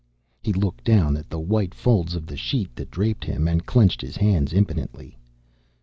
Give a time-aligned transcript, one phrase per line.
[0.41, 4.01] He looked down at the white folds of the sheet that draped him, and clenched
[4.01, 5.15] his hands impotently.